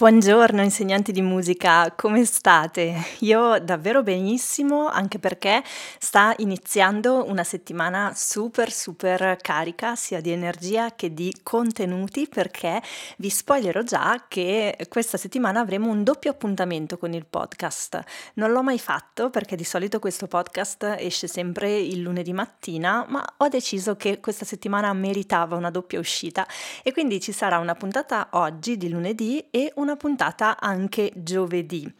[0.00, 2.94] Buongiorno insegnanti di musica, come state?
[3.18, 5.62] Io davvero benissimo, anche perché
[5.98, 12.80] sta iniziando una settimana super super carica sia di energia che di contenuti, perché
[13.18, 18.02] vi spoilerò già che questa settimana avremo un doppio appuntamento con il podcast.
[18.36, 23.22] Non l'ho mai fatto perché di solito questo podcast esce sempre il lunedì mattina, ma
[23.36, 26.46] ho deciso che questa settimana meritava una doppia uscita
[26.82, 31.92] e quindi ci sarà una puntata oggi di lunedì e una puntata anche giovedì,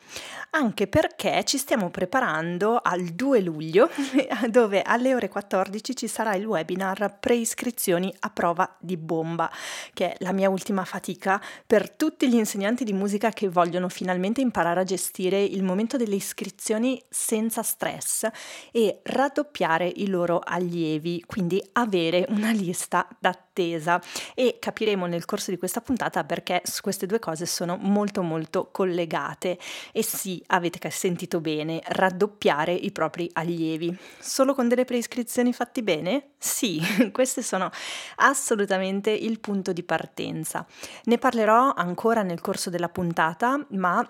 [0.50, 3.88] anche perché ci stiamo preparando al 2 luglio
[4.48, 9.50] dove alle ore 14 ci sarà il webinar preiscrizioni a prova di bomba,
[9.92, 14.40] che è la mia ultima fatica per tutti gli insegnanti di musica che vogliono finalmente
[14.40, 18.28] imparare a gestire il momento delle iscrizioni senza stress
[18.72, 24.00] e raddoppiare i loro allievi, quindi avere una lista d'attesa.
[24.34, 29.59] E capiremo nel corso di questa puntata perché queste due cose sono molto molto collegate
[29.92, 33.96] e sì, avete sentito bene, raddoppiare i propri allievi.
[34.18, 36.30] Solo con delle preiscrizioni fatti bene?
[36.38, 36.80] Sì,
[37.12, 37.70] queste sono
[38.16, 40.66] assolutamente il punto di partenza.
[41.04, 44.09] Ne parlerò ancora nel corso della puntata, ma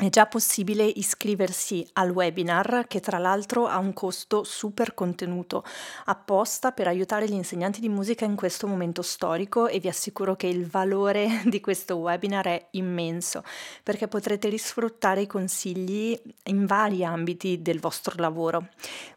[0.00, 5.64] è già possibile iscriversi al webinar che tra l'altro ha un costo super contenuto
[6.04, 10.46] apposta per aiutare gli insegnanti di musica in questo momento storico e vi assicuro che
[10.46, 13.42] il valore di questo webinar è immenso
[13.82, 18.68] perché potrete risfruttare i consigli in vari ambiti del vostro lavoro.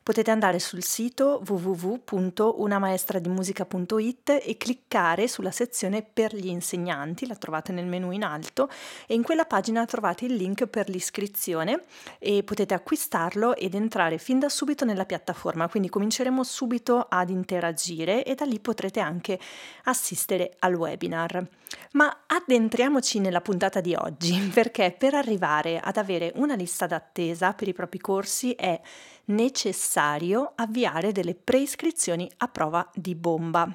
[0.01, 7.85] Potete andare sul sito www.unamaestradimusica.it e cliccare sulla sezione per gli insegnanti, la trovate nel
[7.85, 8.67] menu in alto
[9.05, 11.83] e in quella pagina trovate il link per l'iscrizione
[12.17, 18.23] e potete acquistarlo ed entrare fin da subito nella piattaforma, quindi cominceremo subito ad interagire
[18.23, 19.39] e da lì potrete anche
[19.83, 21.47] assistere al webinar.
[21.91, 27.67] Ma addentriamoci nella puntata di oggi, perché per arrivare ad avere una lista d'attesa per
[27.67, 28.79] i propri corsi è
[29.25, 33.71] necessario avviare delle preiscrizioni a prova di bomba.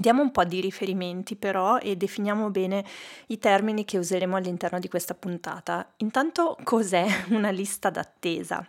[0.00, 2.84] Diamo un po' di riferimenti però e definiamo bene
[3.26, 5.92] i termini che useremo all'interno di questa puntata.
[5.96, 8.64] Intanto cos'è una lista d'attesa?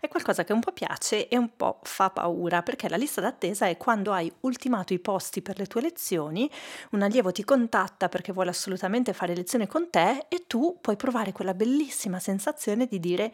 [0.00, 3.66] È qualcosa che un po' piace e un po' fa paura perché la lista d'attesa
[3.66, 6.50] è quando hai ultimato i posti per le tue lezioni,
[6.92, 11.32] un allievo ti contatta perché vuole assolutamente fare lezione con te e tu puoi provare
[11.32, 13.30] quella bellissima sensazione di dire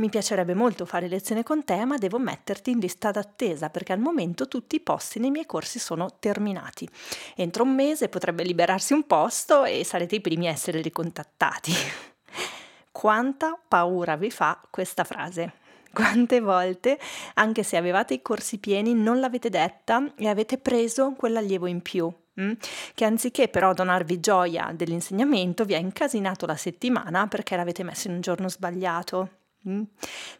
[0.00, 4.00] mi piacerebbe molto fare lezione con te, ma devo metterti in lista d'attesa perché al
[4.00, 6.88] momento tutti i posti nei miei corsi sono terminati.
[7.36, 11.72] Entro un mese potrebbe liberarsi un posto e sarete i primi a essere ricontattati.
[12.90, 15.52] Quanta paura vi fa questa frase?
[15.92, 16.98] Quante volte,
[17.34, 22.10] anche se avevate i corsi pieni, non l'avete detta e avete preso quell'allievo in più,
[22.40, 22.52] mm?
[22.94, 28.14] che anziché però donarvi gioia dell'insegnamento vi ha incasinato la settimana perché l'avete messo in
[28.14, 29.39] un giorno sbagliato.
[29.68, 29.82] Mm?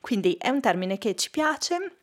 [0.00, 1.99] Quindi è un termine che ci piace,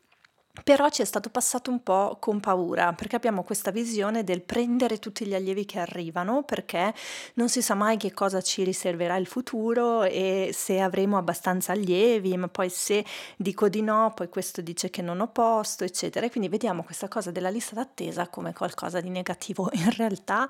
[0.64, 4.98] però ci è stato passato un po' con paura perché abbiamo questa visione del prendere
[4.98, 6.92] tutti gli allievi che arrivano perché
[7.34, 12.36] non si sa mai che cosa ci riserverà il futuro e se avremo abbastanza allievi,
[12.36, 13.04] ma poi se
[13.36, 16.26] dico di no, poi questo dice che non ho posto, eccetera.
[16.26, 19.68] E quindi vediamo questa cosa della lista d'attesa come qualcosa di negativo.
[19.78, 20.48] In realtà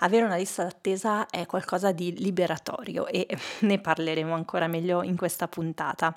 [0.00, 3.26] avere una lista d'attesa è qualcosa di liberatorio e
[3.60, 6.16] ne parleremo ancora meglio in questa puntata.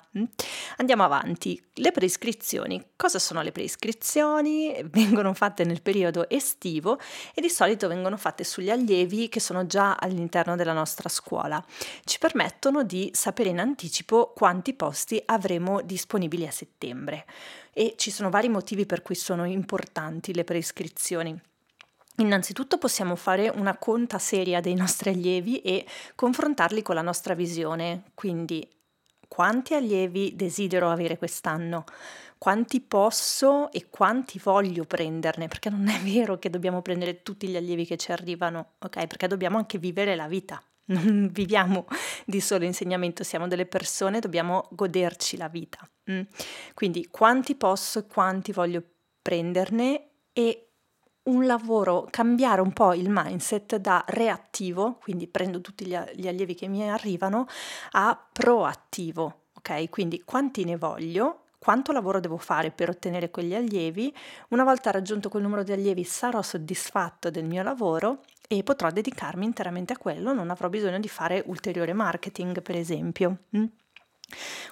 [0.76, 1.62] Andiamo avanti.
[1.74, 2.84] Le prescrizioni.
[2.96, 3.29] Cosa sono?
[3.30, 6.98] Sono le preiscrizioni, vengono fatte nel periodo estivo
[7.32, 11.64] e di solito vengono fatte sugli allievi che sono già all'interno della nostra scuola.
[12.04, 17.24] Ci permettono di sapere in anticipo quanti posti avremo disponibili a settembre
[17.72, 21.40] e ci sono vari motivi per cui sono importanti le preiscrizioni.
[22.16, 25.86] Innanzitutto possiamo fare una conta seria dei nostri allievi e
[26.16, 28.68] confrontarli con la nostra visione, quindi
[29.30, 31.84] quanti allievi desidero avere quest'anno,
[32.40, 37.54] quanti posso e quanti voglio prenderne, perché non è vero che dobbiamo prendere tutti gli
[37.54, 39.06] allievi che ci arrivano, ok?
[39.06, 40.58] Perché dobbiamo anche vivere la vita.
[40.90, 41.84] Non viviamo
[42.24, 45.86] di solo insegnamento, siamo delle persone, dobbiamo goderci la vita.
[46.10, 46.22] Mm?
[46.72, 48.82] Quindi quanti posso e quanti voglio
[49.20, 50.68] prenderne e
[51.24, 56.68] un lavoro, cambiare un po' il mindset da reattivo, quindi prendo tutti gli, allievi che
[56.68, 57.46] mi arrivano,
[57.90, 59.90] a proattivo, ok?
[59.90, 64.12] Quindi quanti ne voglio quanto lavoro devo fare per ottenere quegli allievi,
[64.48, 69.44] una volta raggiunto quel numero di allievi sarò soddisfatto del mio lavoro e potrò dedicarmi
[69.44, 73.40] interamente a quello, non avrò bisogno di fare ulteriore marketing, per esempio.
[73.56, 73.64] Mm?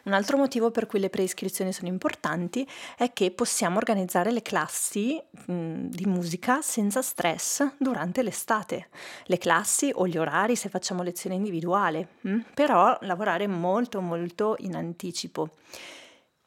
[0.04, 5.20] Un altro motivo per cui le preiscrizioni sono importanti è che possiamo organizzare le classi
[5.46, 8.88] mh, di musica senza stress durante l'estate.
[9.24, 12.38] Le classi o gli orari se facciamo lezione individuale, mh?
[12.54, 15.50] però lavorare molto molto in anticipo.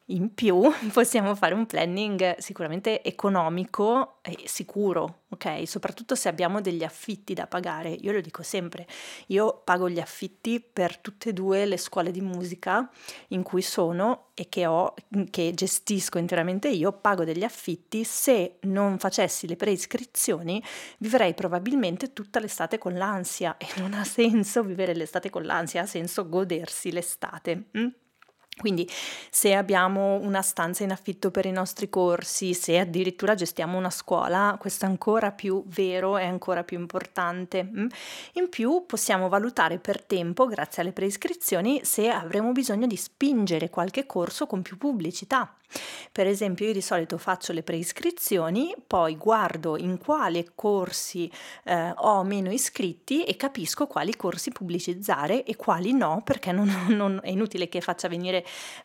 [0.06, 0.60] In più
[0.92, 5.66] possiamo fare un planning sicuramente economico e sicuro, ok?
[5.66, 7.90] Soprattutto se abbiamo degli affitti da pagare.
[7.90, 8.86] Io lo dico sempre,
[9.28, 12.90] io pago gli affitti per tutte e due le scuole di musica
[13.28, 14.94] in cui sono e che ho,
[15.30, 18.02] che gestisco interamente io, pago degli affitti.
[18.02, 20.62] Se non facessi le preiscrizioni,
[20.98, 25.86] vivrei probabilmente tutta l'estate con l'ansia e non ha senso vivere l'estate con l'ansia, ha
[25.86, 27.66] senso godersi l'estate.
[27.78, 27.86] Mm?
[28.54, 28.88] Quindi
[29.30, 34.56] se abbiamo una stanza in affitto per i nostri corsi, se addirittura gestiamo una scuola,
[34.60, 37.64] questo è ancora più vero e ancora più importante.
[37.64, 37.86] Mm?
[38.34, 44.04] In più possiamo valutare per tempo, grazie alle preiscrizioni, se avremo bisogno di spingere qualche
[44.04, 45.56] corso con più pubblicità.
[46.10, 51.30] Per esempio, io di solito faccio le preiscrizioni, poi guardo in quali corsi
[51.64, 57.20] eh, ho meno iscritti e capisco quali corsi pubblicizzare e quali no, perché non, non,
[57.22, 58.44] è inutile che faccia venire,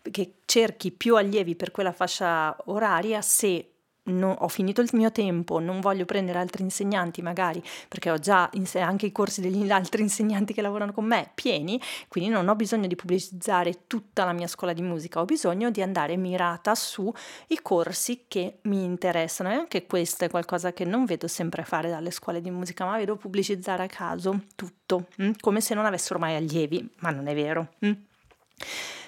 [0.09, 3.71] che cerchi più allievi per quella fascia oraria se
[4.07, 8.49] non, ho finito il mio tempo, non voglio prendere altri insegnanti magari perché ho già
[8.75, 12.87] anche i corsi degli altri insegnanti che lavorano con me pieni, quindi non ho bisogno
[12.87, 17.13] di pubblicizzare tutta la mia scuola di musica, ho bisogno di andare mirata sui
[17.61, 22.11] corsi che mi interessano e anche questo è qualcosa che non vedo sempre fare dalle
[22.11, 25.31] scuole di musica, ma vedo pubblicizzare a caso tutto, hm?
[25.39, 27.73] come se non avessero mai allievi, ma non è vero.
[27.79, 27.91] Hm?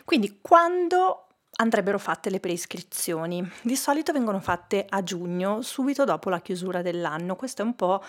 [0.06, 1.29] Quindi quando
[1.60, 3.48] andrebbero fatte le preiscrizioni.
[3.62, 7.36] Di solito vengono fatte a giugno, subito dopo la chiusura dell'anno.
[7.36, 8.04] Questo è un po'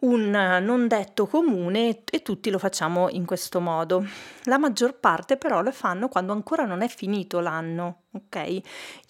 [0.00, 4.04] un non detto comune e tutti lo facciamo in questo modo.
[4.44, 8.60] La maggior parte però lo fanno quando ancora non è finito l'anno, ok?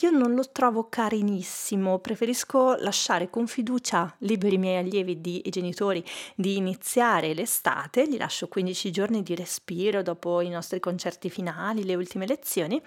[0.01, 5.51] Io non lo trovo carinissimo, preferisco lasciare con fiducia liberi i miei allievi di, e
[5.51, 6.05] genitori
[6.35, 11.95] di iniziare l'estate, gli lascio 15 giorni di respiro dopo i nostri concerti finali, le
[11.95, 12.83] ultime lezioni,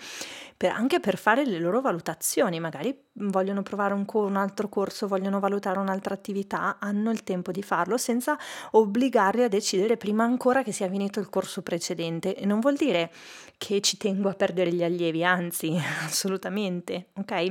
[0.57, 5.39] per, anche per fare le loro valutazioni, magari vogliono provare un, un altro corso, vogliono
[5.39, 8.37] valutare un'altra attività, hanno il tempo di farlo senza
[8.71, 12.35] obbligarli a decidere prima ancora che sia finito il corso precedente.
[12.35, 13.11] E non vuol dire
[13.57, 17.49] che ci tengo a perdere gli allievi, anzi, assolutamente, ok?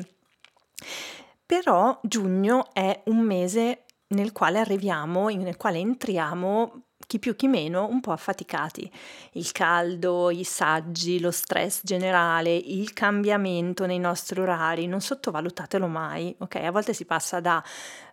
[1.46, 7.88] Però giugno è un mese nel quale arriviamo, nel quale entriamo chi più chi meno
[7.88, 8.88] un po' affaticati.
[9.32, 16.32] Il caldo, i saggi, lo stress generale, il cambiamento nei nostri orari, non sottovalutatelo mai,
[16.38, 16.54] ok?
[16.56, 17.62] A volte si passa da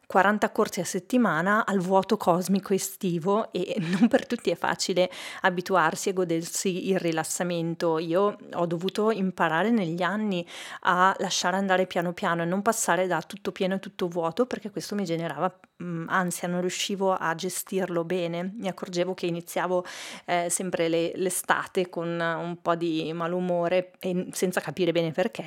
[0.08, 5.12] 40 corsi a settimana al vuoto cosmico estivo e non per tutti è facile
[5.42, 8.00] abituarsi e godersi il rilassamento.
[8.00, 10.48] Io ho dovuto imparare negli anni
[10.82, 14.72] a lasciare andare piano piano e non passare da tutto pieno e tutto vuoto perché
[14.72, 18.54] questo mi generava mh, mm, ansia, non riuscivo a gestirlo bene.
[18.58, 19.86] Mi accorgevo che iniziavo
[20.26, 25.44] eh, sempre le, l'estate con un po' di malumore e senza capire bene perché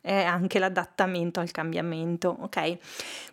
[0.00, 2.78] è anche l'adattamento al cambiamento, ok?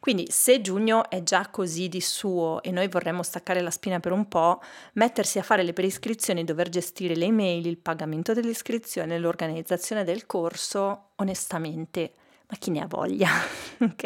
[0.01, 4.11] Quindi se giugno è già così di suo e noi vorremmo staccare la spina per
[4.11, 4.61] un po',
[4.93, 11.09] mettersi a fare le preiscrizioni, dover gestire le email, il pagamento dell'iscrizione, l'organizzazione del corso,
[11.15, 12.13] onestamente,
[12.47, 13.29] ma chi ne ha voglia,
[13.79, 14.03] ok?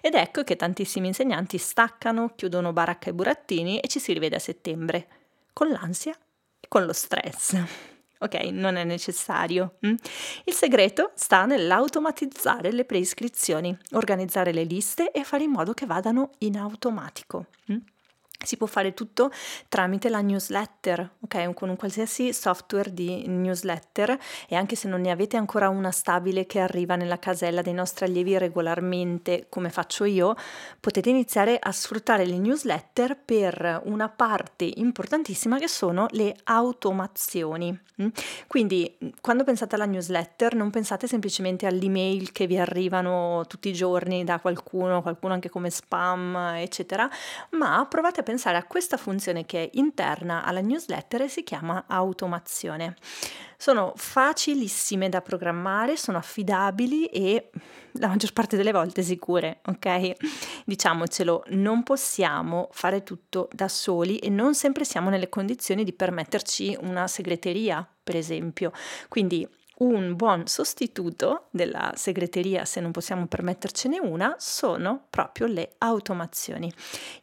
[0.00, 4.40] Ed ecco che tantissimi insegnanti staccano, chiudono baracca e burattini e ci si rivede a
[4.40, 5.06] settembre,
[5.52, 6.16] con l'ansia
[6.58, 7.99] e con lo stress.
[8.22, 9.76] Ok, non è necessario.
[9.86, 9.94] Mm?
[10.44, 16.32] Il segreto sta nell'automatizzare le preiscrizioni, organizzare le liste e fare in modo che vadano
[16.38, 17.46] in automatico.
[18.40, 18.44] Mm?
[18.44, 19.30] Si può fare tutto
[19.68, 21.54] tramite la newsletter, ok?
[21.54, 24.18] Con un qualsiasi software di newsletter
[24.48, 28.06] e anche se non ne avete ancora una stabile che arriva nella casella dei nostri
[28.06, 30.34] allievi regolarmente, come faccio io,
[30.80, 37.78] potete iniziare a sfruttare le newsletter per una parte importantissima che sono le automazioni.
[38.00, 38.08] Mm?
[38.46, 44.24] Quindi quando pensate alla newsletter non pensate semplicemente all'email che vi arrivano tutti i giorni
[44.24, 47.08] da qualcuno, qualcuno anche come spam, eccetera,
[47.50, 51.86] ma provate a pensare a questa funzione che è interna alla newsletter e si chiama
[51.88, 52.94] automazione.
[53.56, 57.50] Sono facilissime da programmare, sono affidabili e
[57.94, 60.12] la maggior parte delle volte sicure, ok?
[60.64, 66.78] Diciamocelo, non possiamo fare tutto da soli e non sempre siamo nelle condizioni di permetterci
[66.82, 68.70] una segreteria, per esempio.
[69.08, 69.46] Quindi
[69.80, 76.72] un buon sostituto della segreteria, se non possiamo permettercene una, sono proprio le automazioni.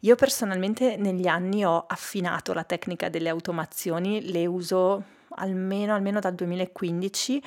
[0.00, 6.34] Io personalmente negli anni ho affinato la tecnica delle automazioni, le uso almeno, almeno dal
[6.34, 7.42] 2015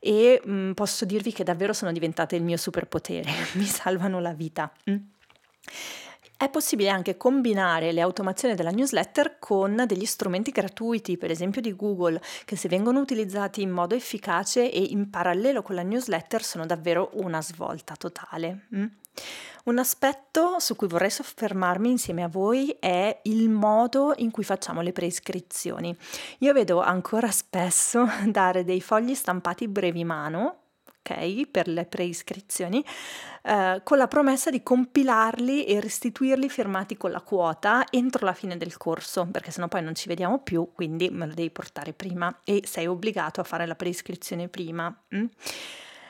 [0.00, 4.32] e mh, mm, posso dirvi che davvero sono diventate il mio superpotere, mi salvano la
[4.32, 4.72] vita.
[4.90, 4.96] Mm.
[6.38, 11.74] È possibile anche combinare le automazioni della newsletter con degli strumenti gratuiti, per esempio di
[11.74, 16.66] Google, che se vengono utilizzati in modo efficace e in parallelo con la newsletter sono
[16.66, 18.66] davvero una svolta totale.
[18.76, 18.84] Mm?
[19.64, 24.82] Un aspetto su cui vorrei soffermarmi insieme a voi è il modo in cui facciamo
[24.82, 25.96] le preiscrizioni.
[26.40, 30.64] Io vedo ancora spesso dare dei fogli stampati brevi mano
[31.06, 32.84] ok per le preiscrizioni,
[33.42, 38.56] eh, con la promessa di compilarli e restituirli firmati con la quota entro la fine
[38.56, 42.40] del corso, perché sennò poi non ci vediamo più, quindi me lo devi portare prima
[42.44, 44.94] e sei obbligato a fare la preiscrizione prima.
[45.14, 45.26] Mm?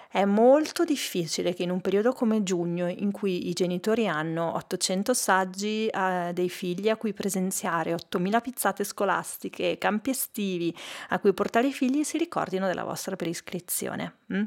[0.09, 5.13] È molto difficile che in un periodo come giugno, in cui i genitori hanno 800
[5.13, 10.75] saggi eh, dei figli a cui presenziare, 8000 pizzate scolastiche, campi estivi
[11.11, 14.15] a cui portare i figli, si ricordino della vostra preiscrizione.
[14.33, 14.45] Mm?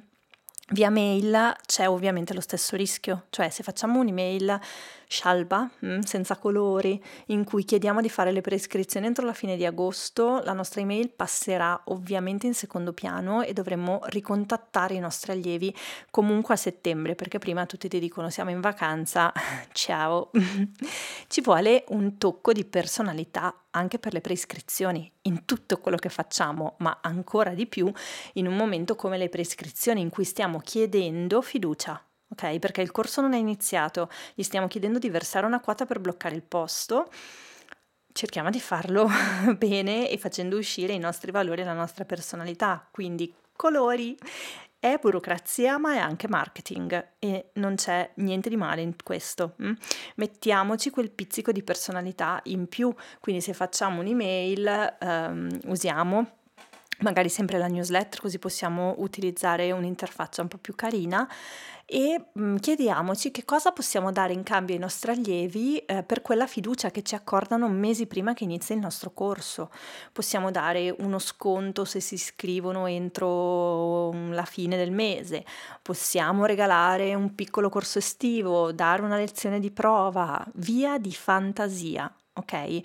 [0.72, 4.60] Via mail c'è ovviamente lo stesso rischio, cioè se facciamo un'email
[5.08, 9.66] scialba, mm, senza colori, in cui chiediamo di fare le prescrizioni entro la fine di
[9.66, 15.76] agosto, la nostra email passerà ovviamente in secondo piano e dovremo ricontattare i nostri allievi
[16.12, 19.34] comunque a settembre, perché prima tutti ti dicono siamo in vacanza,
[19.74, 20.30] ciao.
[21.28, 26.76] Ci vuole un tocco di personalità anche per le prescrizioni in tutto quello che facciamo,
[26.80, 27.92] ma ancora di più
[28.34, 32.60] in un momento come le prescrizioni in cui stiamo chiedendo fiducia ok?
[32.60, 36.36] Perché il corso non è iniziato, gli stiamo chiedendo di versare una quota per bloccare
[36.36, 37.10] il posto.
[38.12, 39.08] Cerchiamo di farlo
[39.58, 44.18] bene e facendo uscire i nostri valori e la nostra personalità, quindi colori.
[44.80, 49.56] È burocrazia, ma è anche marketing e non c'è niente di male in questo.
[49.62, 49.74] Mm?
[50.16, 56.38] Mettiamoci quel pizzico di personalità in più, quindi se facciamo un'email um, usiamo
[57.02, 61.28] magari sempre la newsletter così possiamo utilizzare un'interfaccia un po' più carina
[61.90, 66.22] e mh, mm, chiediamoci che cosa possiamo dare in cambio ai nostri allievi eh, per
[66.22, 69.72] quella fiducia che ci accordano mesi prima che inizi il nostro corso.
[70.14, 75.44] Possiamo dare uno sconto se si iscrivono entro mm, la fine del mese,
[75.82, 82.80] possiamo regalare un piccolo corso estivo, dare una lezione di prova, via di fantasia ok?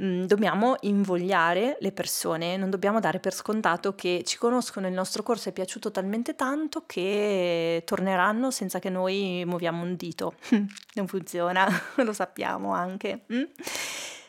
[0.00, 5.22] Mm, dobbiamo invogliare le persone, non dobbiamo dare per scontato che ci conoscono, il nostro
[5.22, 10.34] corso è piaciuto talmente tanto che torneranno senza che noi muoviamo un dito.
[10.94, 13.24] non funziona, lo sappiamo anche.
[13.32, 13.42] Mm?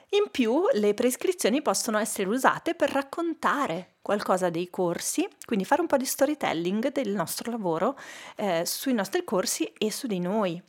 [0.10, 5.88] In più le prescrizioni possono essere usate per raccontare qualcosa dei corsi, quindi fare un
[5.88, 7.98] po' di storytelling del nostro lavoro
[8.38, 10.62] eh, sui nostri corsi e su di noi.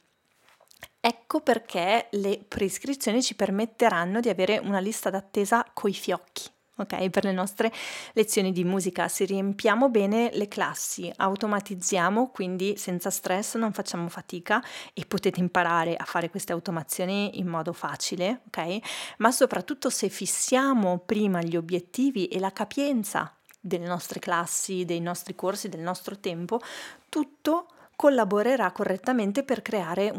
[1.09, 6.51] Ecco perché le prescrizioni ci permetteranno di avere una lista d'attesa coi fiocchi.
[6.79, 7.73] Ok, per le nostre
[8.15, 14.61] lezioni di musica, se riempiamo bene le classi, automatizziamo, quindi senza stress non facciamo fatica
[14.93, 18.79] e potete imparare a fare queste automazioni in modo facile, ok?
[19.19, 25.37] Ma soprattutto se fissiamo prima gli obiettivi e la capienza delle nostre classi, dei nostri
[25.37, 26.61] corsi, del nostro tempo,
[27.09, 30.13] tutto collaborerà correttamente per creare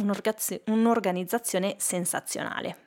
[0.65, 2.77] un'organizzazione sensazionale.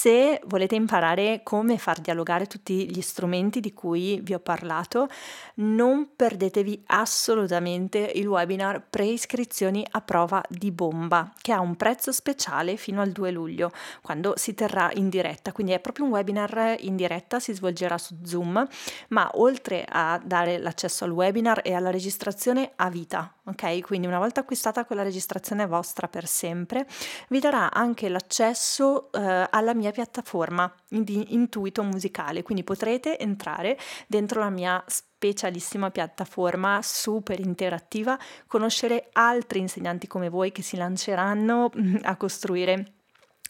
[0.00, 5.10] Se volete imparare come far dialogare tutti gli strumenti di cui vi ho parlato,
[5.56, 12.78] non perdetevi assolutamente il webinar Preiscrizioni a prova di bomba, che ha un prezzo speciale
[12.78, 15.52] fino al 2 luglio, quando si terrà in diretta.
[15.52, 18.66] Quindi è proprio un webinar in diretta, si svolgerà su Zoom,
[19.08, 23.82] ma oltre a dare l'accesso al webinar e alla registrazione a vita, ok?
[23.82, 26.86] Quindi una volta acquistata quella registrazione vostra per sempre,
[27.28, 34.40] vi darà anche l'accesso eh, alla mia piattaforma di intuito musicale, quindi potrete entrare dentro
[34.40, 41.96] la mia specialissima piattaforma super interattiva, conoscere altri insegnanti come voi che si lanceranno mm,
[42.02, 42.92] a costruire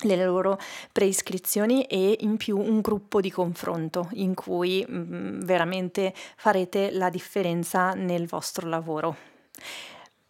[0.03, 0.59] le loro
[0.93, 7.11] preiscrizioni e in più un gruppo di confronto in cui mh, mm, veramente farete la
[7.11, 9.17] differenza nel vostro lavoro.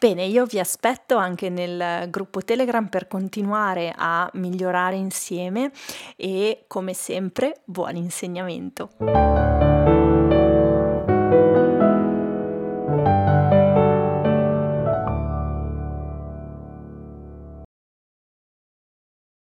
[0.01, 5.73] Bene, io vi aspetto anche nel gruppo Telegram per continuare a migliorare insieme
[6.17, 8.93] e come sempre buon insegnamento.